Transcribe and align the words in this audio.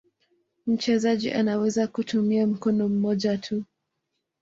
Mchezaji 0.67 1.31
anaweza 1.31 1.87
kutumia 1.87 2.47
mkono 2.47 2.89
mmoja 2.89 3.37
tu. 3.37 3.63